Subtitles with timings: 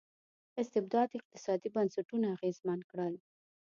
[0.61, 3.13] استبداد اقتصادي بنسټونه اغېزمن کړل.